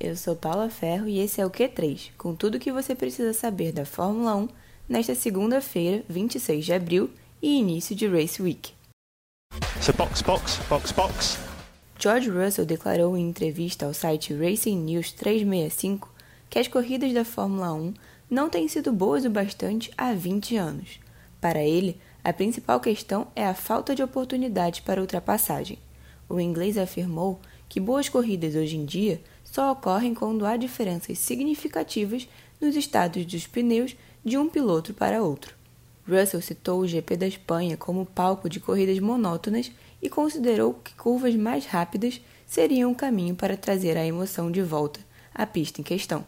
[0.00, 3.34] eu sou Paula Ferro e esse é o Q3, com tudo o que você precisa
[3.34, 4.48] saber da Fórmula 1
[4.88, 7.10] nesta segunda-feira, 26 de abril
[7.42, 8.72] e início de Race Week.
[9.82, 11.38] So box, box, box, box.
[11.98, 16.10] George Russell declarou em entrevista ao site Racing News 365
[16.48, 17.92] que as corridas da Fórmula 1
[18.30, 20.98] não têm sido boas o bastante há 20 anos.
[21.42, 25.78] Para ele, a principal questão é a falta de oportunidades para ultrapassagem.
[26.26, 32.28] O inglês afirmou que boas corridas hoje em dia só ocorrem quando há diferenças significativas
[32.60, 35.54] nos estados dos pneus de um piloto para outro.
[36.08, 41.34] Russell citou o GP da Espanha como palco de corridas monótonas e considerou que curvas
[41.34, 45.00] mais rápidas seriam o caminho para trazer a emoção de volta
[45.34, 46.24] à pista em questão.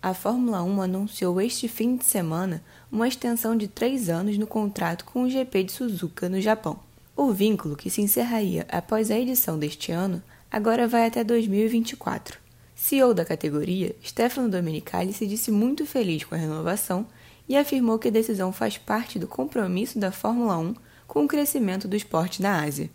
[0.00, 5.04] A Fórmula 1 anunciou este fim de semana uma extensão de três anos no contrato
[5.04, 6.78] com o GP de Suzuka, no Japão.
[7.20, 12.38] O vínculo, que se encerraria após a edição deste ano, agora vai até 2024.
[12.76, 17.04] CEO da categoria, Stefano Domenicali se disse muito feliz com a renovação
[17.48, 20.74] e afirmou que a decisão faz parte do compromisso da Fórmula 1
[21.08, 22.88] com o crescimento do esporte na Ásia.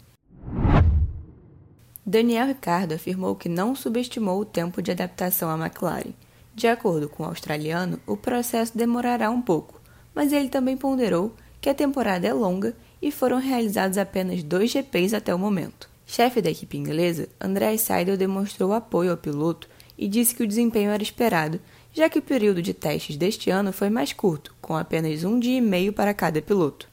[2.05, 6.13] Daniel Ricciardo afirmou que não subestimou o tempo de adaptação à McLaren.
[6.55, 9.81] De acordo com o australiano, o processo demorará um pouco,
[10.15, 15.13] mas ele também ponderou que a temporada é longa e foram realizados apenas dois GPs
[15.13, 15.89] até o momento.
[16.05, 20.91] Chefe da equipe inglesa, André Seidel demonstrou apoio ao piloto e disse que o desempenho
[20.91, 21.61] era esperado,
[21.93, 25.59] já que o período de testes deste ano foi mais curto, com apenas um dia
[25.59, 26.89] e meio para cada piloto.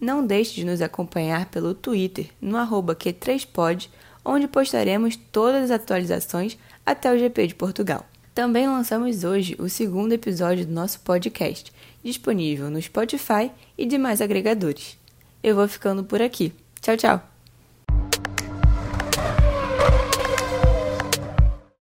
[0.00, 3.88] Não deixe de nos acompanhar pelo Twitter, no Q3pod,
[4.24, 8.04] onde postaremos todas as atualizações até o GP de Portugal.
[8.34, 14.98] Também lançamos hoje o segundo episódio do nosso podcast, disponível no Spotify e demais agregadores.
[15.42, 16.52] Eu vou ficando por aqui.
[16.80, 17.33] Tchau, tchau!